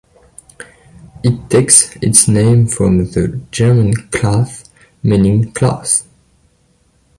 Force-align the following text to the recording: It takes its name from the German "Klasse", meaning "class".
It 1.23 1.47
takes 1.51 1.95
its 1.97 2.27
name 2.27 2.65
from 2.65 3.11
the 3.11 3.39
German 3.51 3.93
"Klasse", 4.09 4.67
meaning 5.03 5.51
"class". 5.51 6.07